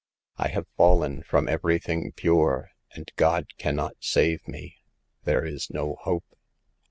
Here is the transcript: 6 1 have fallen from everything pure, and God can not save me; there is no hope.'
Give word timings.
6 0.37 0.45
1 0.45 0.49
have 0.55 0.67
fallen 0.77 1.21
from 1.21 1.47
everything 1.47 2.11
pure, 2.13 2.71
and 2.95 3.11
God 3.17 3.45
can 3.59 3.75
not 3.75 3.97
save 3.99 4.47
me; 4.47 4.77
there 5.25 5.45
is 5.45 5.69
no 5.69 5.95
hope.' 6.01 6.35